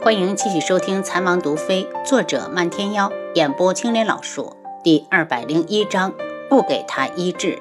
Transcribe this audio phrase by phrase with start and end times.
[0.00, 6.14] 欢迎继续收听《残王毒妃》，作者漫天妖，演播青莲老树，第二百零一章：
[6.48, 7.60] 不给他医治。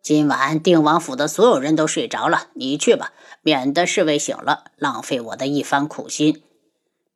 [0.00, 3.12] 今晚定王府的所有人都睡着了，你去吧，
[3.42, 6.42] 免得侍卫醒了，浪费我的一番苦心。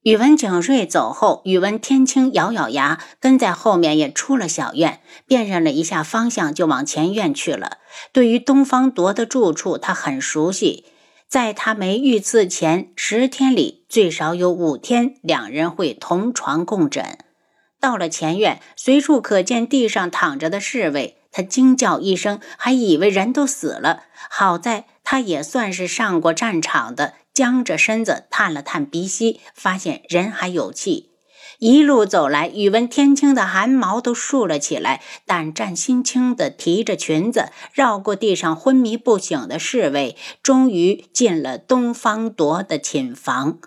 [0.03, 7.79] 宇文景睿走后，宇文天青咬咬牙，跟在后面也出了小院，辨认了一下方向，就往前院去了。
[8.13, 10.85] 对于东方铎的住处，他很熟悉，
[11.29, 17.19] 在他没遇刺前十天里，最少有五天两人会同床共枕。
[17.79, 24.05] 到了前院，随处可见地上躺着的侍卫，他惊叫一声，还以为人都死了。
[24.31, 27.15] 好在他也算是上过战场的。
[27.35, 31.11] 僵着身子，探了探鼻息，发现人还有气。
[31.59, 43.59] 一路走来，宇文天青的汗毛都竖了起来，胆战心惊地提着裙子，绕过地上昏迷不醒的侍卫，终于进了东方铎的寝房。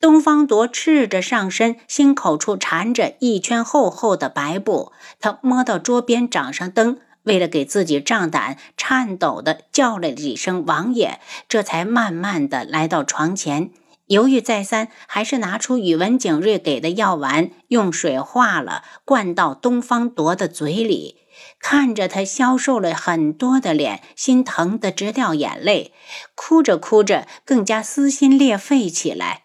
[0.00, 4.92] 东方铎赤着上身，心口处缠着一圈厚厚的白布。
[5.20, 6.98] 他摸到桌边，掌上灯。
[7.24, 13.70] 为了给自己壮胆，颤抖地叫了几声“王爷”，这才慢慢地来到床前。
[14.10, 21.18] 犹豫再三，还是拿出宇文景睿给的药丸，用水化了，灌到东方铎的嘴里。
[21.60, 25.92] 看着他消瘦了很多的脸，心疼得直掉眼泪，
[26.34, 29.44] 哭着哭着，更加撕心裂肺起来。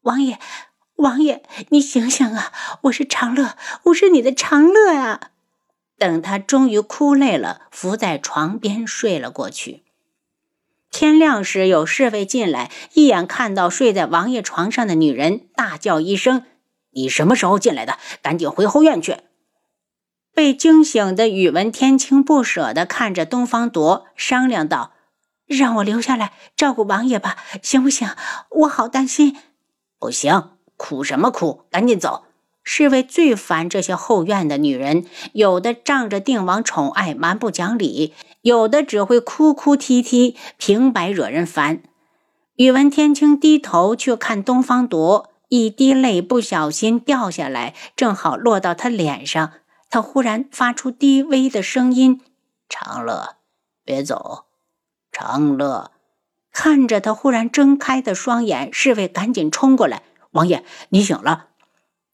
[0.00, 0.40] 王爷，
[0.96, 2.52] 王爷，你醒醒啊！
[2.82, 5.30] 我是长乐，我是你的长乐啊！
[5.96, 9.81] 等他终于哭累了，伏在床边睡了过去。
[10.92, 16.44] 天亮时，有侍卫进来，一眼看到睡在王爷床上的女人，大叫一声
[16.92, 17.98] ：“你什么时候进来的？
[18.20, 19.16] 赶紧回后院去！”
[20.34, 24.92] 被惊醒的宇文天青不舍地看着东方铎，商量道
[25.48, 28.10] ：“让我留下来照顾王爷吧，行不行？
[28.50, 29.36] 我好担心。
[29.98, 31.64] ”“不行，哭什么哭？
[31.70, 32.26] 赶紧走！”
[32.64, 41.82] 侍卫最烦这些后院的女人，有的仗着定王宠爱蛮不讲理，有的只会哭哭啼啼，平白惹人烦。
[42.56, 49.52] 宇文天青低头去看东方铎，一滴泪不小心掉下来，正好落到他脸上。
[49.90, 52.22] 他忽然发出低微的声音
[52.68, 53.36] ：“长乐，
[53.84, 54.46] 别走，
[55.10, 55.90] 长乐。”
[56.52, 60.02] 看着他忽然睁开的双眼，侍卫赶紧冲过来
[60.32, 61.48] ：“王爷，你醒了。”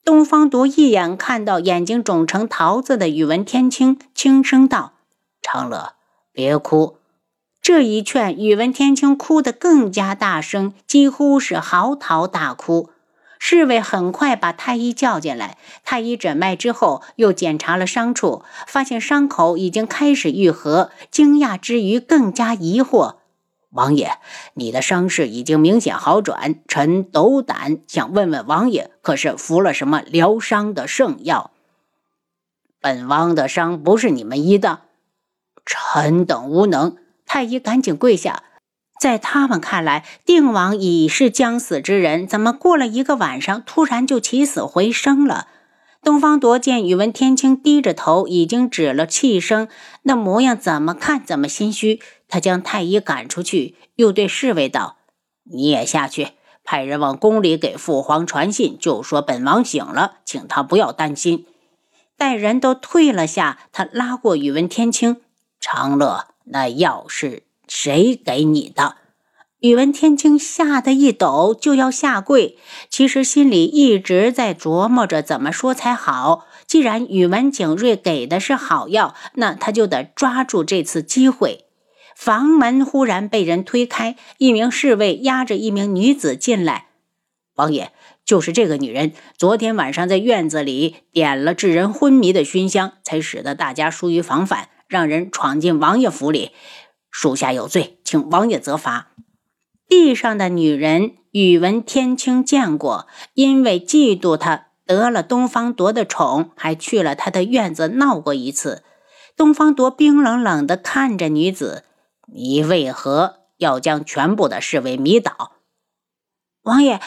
[0.09, 4.95] 东方铎一眼看到眼睛肿成桃子的宇文天青，轻声道
[5.43, 5.97] ：“长乐，
[6.33, 6.97] 别哭。”
[7.61, 12.89] 这一劝，宇文天青哭得更加大声，几乎是嚎啕大哭。
[13.39, 20.91] 侍卫很快把太医叫进来，太医诊脉之后，又检查了伤处，发现伤口已经开始愈合。
[21.11, 23.17] 惊讶之余，更加疑惑。
[23.71, 24.19] 王爷，
[24.55, 31.51] 你的伤势已经明显好转，臣斗胆想问问王爷，可是服了什么疗伤的圣药？
[32.81, 34.83] 本王的伤不是你们医的，
[35.67, 36.97] 臣等无能。
[37.27, 38.43] 太医赶紧跪下，
[38.99, 45.49] 在他们看来，定王已是将死之人，怎么过了一个晚上，突然就起死回生了？
[46.09, 49.69] 东方铎见宇文天青低着头，已经止了气声，
[50.05, 52.01] 那模样怎么看怎么心虚。
[52.29, 54.97] 他将太医赶出去，又对侍卫道
[55.45, 56.29] ：“你也下去，
[56.65, 61.45] 派人往宫里给父皇传信，就说本王醒了，请他不要担心。”
[62.17, 65.21] 待人都退了下，他拉过宇文天青
[65.61, 68.97] ：“长乐，那药是谁给你的？”
[69.61, 72.57] 宇文天青吓得一抖，就要下跪。
[72.89, 76.47] 其实心里一直在琢磨着怎么说才好。
[76.65, 81.65] 既然宇文景睿给的是好药，那他就得抓住这次机会。
[82.15, 86.87] 房门忽然被人推开，一名侍卫押着一名女子进来。
[87.57, 87.91] 王爷，
[88.25, 96.53] 就是这个女人，昨天晚上在院子里点了致人昏迷的熏香，才使得大家疏于防范，让人闯进王爷府里。
[97.11, 99.09] 属下有罪，请王爷责罚。
[99.89, 108.85] 地上的女人，宇文天青见过，因为嫉妒他得了东方铎的宠，还去了他的院子闹过一次。
[109.35, 111.85] 东方铎冰冷冷地看着女子
[112.35, 115.53] ：“你为何要将全部的侍卫迷倒？”
[116.63, 117.01] 王爷，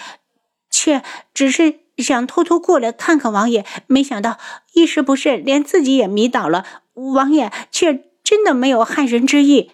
[0.69, 4.39] 妾只是想偷偷过来看看王爷，没想到
[4.73, 6.65] 一时不慎，连自己也迷倒了。
[6.93, 9.71] 王爷，妾真的没有害人之意。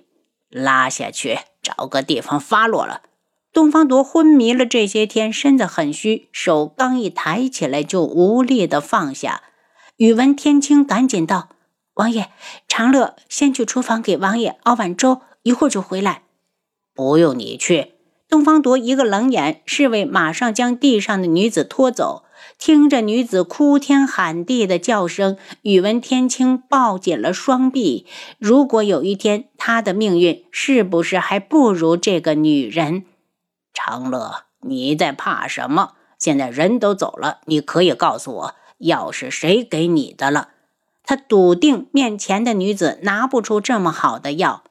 [0.49, 1.39] 拉下去。
[1.75, 3.01] 找个地方发落了。
[3.51, 9.41] 东方铎昏迷了这些天，身子很虚，手刚一抬起来就无力的放下。
[9.97, 11.49] 宇文天青赶紧道
[11.95, 12.29] ：“王爷，
[12.67, 16.21] 长乐先去厨房给王爷熬碗粥，一会儿就回来。”
[16.93, 17.93] 不用你去。
[18.29, 22.25] 东方铎一个冷眼，侍卫马上将地上的女子拖走。
[22.57, 28.05] 听着女子哭天喊地的叫声，宇文天青抱紧了双臂。
[28.39, 33.05] 如果有一天他的命运是不是还不如这个女人？
[33.73, 35.93] 长乐，你在怕什么？
[36.17, 40.49] 现在人都走了，你可以告诉我，药是谁给你的了？
[41.03, 44.63] 他笃定面前的女子拿不出这么好的药。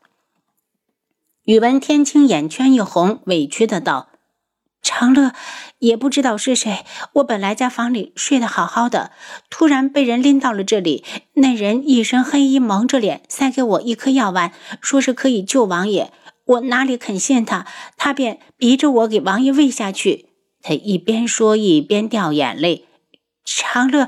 [1.44, 4.08] 宇文天青眼圈一红，委屈的道。
[4.88, 5.32] 长乐
[5.80, 6.84] 也不知道是谁，
[7.14, 9.10] 我本来在房里睡得好好的，
[9.50, 11.04] 突然被人拎到了这里。
[11.34, 16.12] 那人一身黑衣，蒙着脸，塞给我一颗药丸，说是可以救王爷。
[16.44, 17.66] 我哪里肯信他，
[17.96, 20.26] 他便逼着我给王爷喂下去。
[20.62, 22.86] 他一边说一边掉眼泪。
[23.44, 24.06] 长乐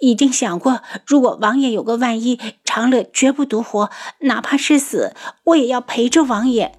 [0.00, 3.90] 已经想过，如果王爷有个万一，长乐绝不独活，
[4.20, 6.78] 哪怕是死，我也要陪着王爷。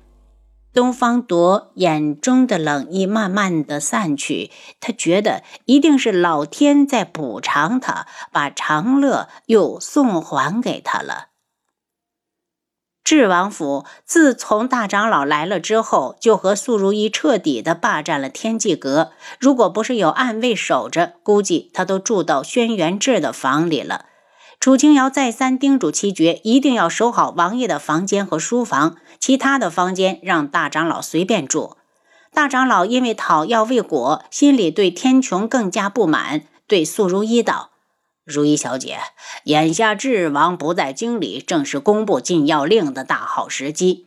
[0.76, 4.52] 东方铎眼中的冷意慢慢的散去，
[4.82, 11.28] 他觉得一定是老天在补偿他，把长乐又送还给他了。
[13.06, 19.14] 智王府自从大长老来了之后，就和素如意彻底的霸占了天际阁。
[19.40, 24.08] 如果不是有暗卫守着，估计他都住到轩辕志的房里了。
[24.66, 31.78] 楚清瑶再三叮嘱七绝，一定要守好王爷的房间和书房，其他的房间让大长老随便住。
[32.34, 37.70] 大长老因为讨要未果，心里对天穹更加不满，对素如一道
[38.26, 38.98] ：“如一小姐，
[39.44, 44.05] 眼下智王不在京里，正是公布禁药令的大好时机。”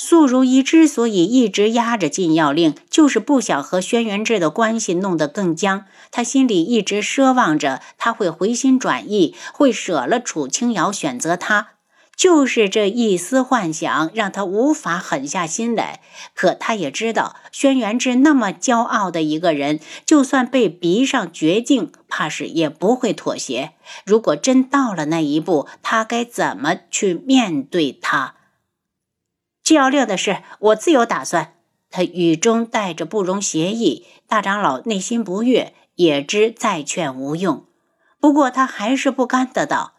[0.00, 5.84] 素如意之所以一直压着禁药令，就是不想和轩辕志的关系弄得更僵。
[6.12, 11.70] 他心里一直奢望着他会回心转意，会舍了楚清瑶，选择他。
[12.16, 16.00] 就是这一丝幻想，让他无法狠下心来。
[16.34, 23.72] 可他也知道，轩辕志那么骄傲的一个人，就算被逼上绝境，怕是也不会妥协。
[24.04, 28.34] 如果真到了那一步，他该怎么去面对他？
[29.68, 31.52] 七幺六的事，我自有打算。
[31.90, 34.06] 他语中带着不容协议。
[34.26, 37.66] 大长老内心不悦，也知再劝无用。
[38.18, 39.92] 不过他还是不甘的道：“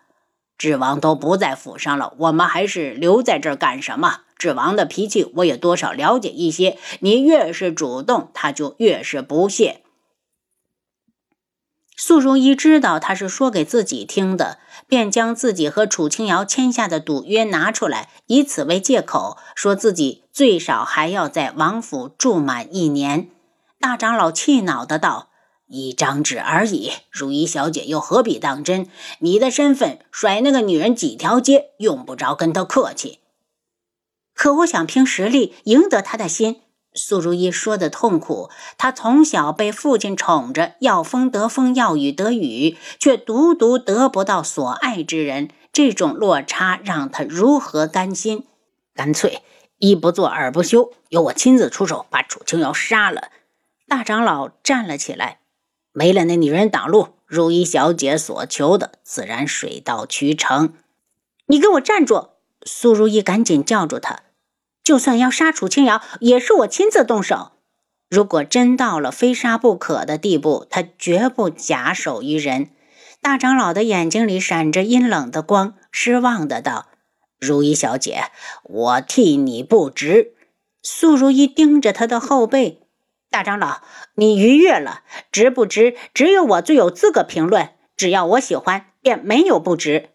[0.58, 4.22] 智王都不在府上了，我们还是留在这儿干什么？
[4.40, 6.80] 智王的脾气我也多少了解一些。
[7.02, 9.84] 你越是主动，他就越是不屑。”
[12.02, 14.58] 素如一知道他是说给自己听的，
[14.88, 23.28] 便将自己和楚清瑶签下的赌约拿出来，以此为借口，说自己最少还要在王府住满一年。
[23.82, 25.28] 大长老气恼的道
[25.68, 28.88] ：“一张纸而已，如一小姐又何必当真？
[29.20, 33.20] 你的身份，甩那个女人几条街，用不着跟她客气。
[34.34, 36.62] 可我想凭实力赢得她的心。”
[36.94, 48.46] 苏如意说的痛苦，她从小被父亲宠着，要风得风，要雨得雨，却独独得不到所爱之人，这种落差让她如何甘心？
[48.94, 49.42] 干脆
[49.78, 53.30] 一不做二不休，由我亲自出手把楚清瑶杀了。
[53.88, 55.40] 大长老站了起来，
[55.94, 60.74] 没了那女人挡路，如意小姐所求的自然水到渠成。
[61.46, 62.30] 你给我站住！
[62.66, 64.20] 苏如意赶紧叫住他。
[64.84, 67.54] 就算要杀楚清瑶，也是我亲自动手。
[68.10, 72.72] 如果真到了非杀不可的地步，他绝不假手于人。
[73.22, 76.88] 大长老的眼睛里闪着阴冷的光，失望的道
[77.40, 78.24] ：“如意小姐，
[78.64, 80.34] 我替你不值。”
[80.82, 82.82] 素如意盯着他的后背
[83.30, 83.82] ：“大长老，
[84.16, 85.96] 你逾越了，值不值？
[86.14, 87.72] 只有我最有资格评论。
[87.96, 90.10] 只要我喜欢，便没有不值。”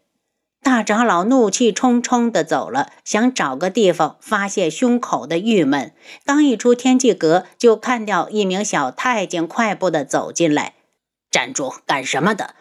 [0.64, 5.92] 大长老怒气冲冲地走了，想找个地方发泄胸口的郁闷。
[6.24, 10.72] 刚一出天际阁，就看到一名小太监快步地走进来。
[11.30, 11.74] 站住！
[11.84, 12.54] 干什么的？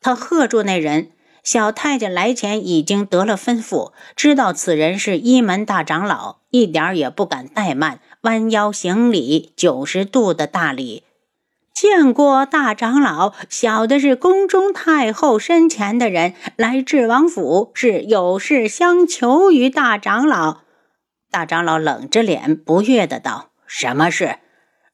[0.00, 1.10] 他喝住那人。
[1.42, 11.02] 小太监来前已经得了吩咐，知道此人是一门大长老，一点也不敢怠慢，弯腰行礼，九十度的大礼。
[11.80, 20.58] 见过大长老，小的是宫中太后身前的人，来智王府是有事相求于大长老。
[21.30, 24.36] 大长老冷着脸，不悦的道：“什么事？”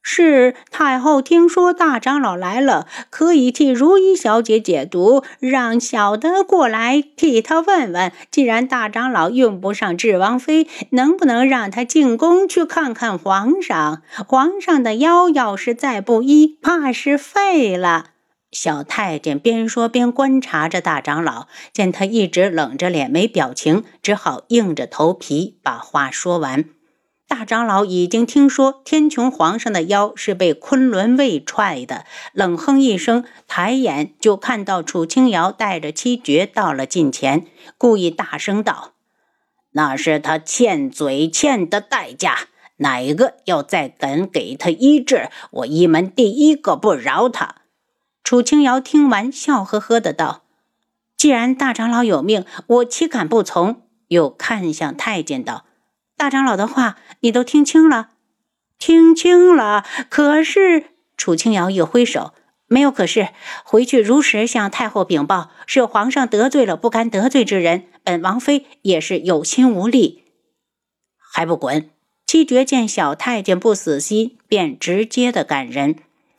[0.08, 8.12] 是太后听说大长老来了，可以替如意小姐解毒，让小的过来替她问问。
[8.30, 14.02] 既然大长老用不上智王妃，能不能让他进宫去看看皇上？
[14.28, 18.10] 皇上的腰要是再不医，怕是废了。
[18.52, 26.75] 小太监边说边观察着大长老，见他一直冷着脸没表情，只好硬着头皮把话说完。
[27.28, 37.44] 大长老已经听说天穹皇上的腰是被昆仑卫踹的，冷哼一声，抬眼就看到楚清瑶带着七绝到了近前，
[37.76, 38.92] 故意大声道
[39.72, 47.56] ：“那是他欠嘴欠的代价，哪个要再敢给他医治，我一门第一个不饶他。”
[48.22, 50.44] 楚清瑶听完，笑呵呵的道
[51.18, 55.64] ：“既然大长老有命，我岂敢不从？”又看向太监道。
[56.16, 58.10] 大长老的话你都听清了，
[58.78, 59.84] 听清了。
[60.08, 62.32] 可是楚清瑶一挥手，
[62.66, 63.28] 没有可是，
[63.64, 70.24] 回去如实向太后禀报，是皇上得罪了不该得罪之人，本王妃也是有心无力，
[71.18, 71.90] 还不滚！
[72.26, 75.96] 七绝见小太监不死心，便直接的赶人。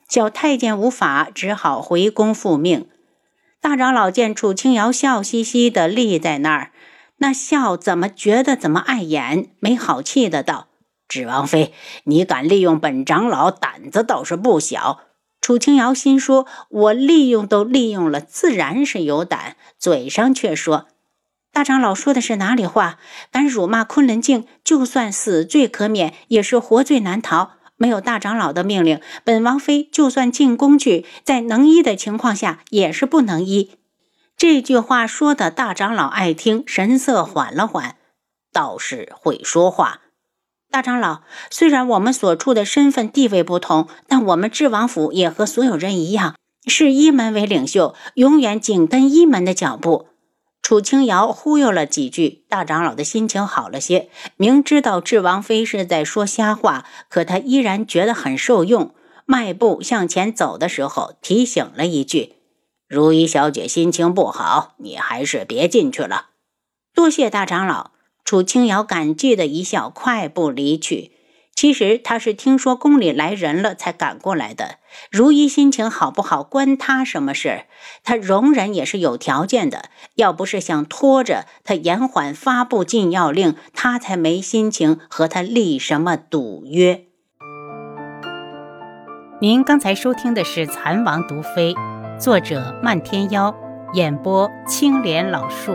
[0.09, 2.87] 小太监无法，只好回宫复命。
[3.61, 6.71] 大长老见楚清瑶笑嘻嘻的立在那儿。
[7.17, 10.67] 那笑怎么觉得怎么碍眼，没好气的道
[11.09, 15.01] ：“芷王妃，你敢利用本长老，胆子倒是不小。”
[15.41, 20.87] 楚清瑶心说：“我利用都利用了，自然是有胆。”嘴上却说
[21.53, 22.99] ：“大长老说的是哪里话？
[23.31, 27.51] 敢辱骂昆仑镜，就算死罪可免，也是活罪难逃。
[27.77, 33.71] 没有大长老的命令，本王妃就算进宫去，在能医的情况下，也是不能医。”
[34.37, 37.95] 这句话说的大长老爱听，神色缓了缓，
[38.53, 40.01] 倒是会说话。
[40.69, 46.35] 大长老，虽然我们所处的身份地位不同，但我们智王府也和所有人一样，
[46.67, 50.09] 视一门为领袖，永远紧跟一门的脚步。
[50.61, 54.07] 楚清瑶忽悠了几句，大长老的心情好了些。
[54.35, 58.93] 明知道智王妃是在说瞎话，可他依然觉得很受用。
[59.25, 62.36] 迈步向前走的时候，提醒了一句。
[62.87, 66.27] 如意小姐心情不好，你还是别进去了。
[66.93, 67.91] 多谢大长老。
[68.23, 71.11] 楚清瑶感激的一笑，快步离去。
[71.53, 74.79] 其实他是听说宫里来人了，才赶过来的。
[75.09, 77.65] 如意心情好不好，关他什么事？
[78.03, 79.89] 他容忍也是有条件的。
[80.15, 87.05] 要不是想拖着他延缓发布禁药令，他才没心情和他立什么赌约。
[89.41, 91.73] 您刚才收听的是《蚕王毒妃》。
[92.19, 93.55] 作者：漫天妖，
[93.93, 95.73] 演播：青莲老树。